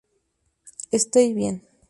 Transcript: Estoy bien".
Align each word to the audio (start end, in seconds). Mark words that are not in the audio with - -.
Estoy 0.89 1.35
bien". 1.35 1.67